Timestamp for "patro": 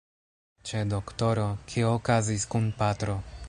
2.83-3.21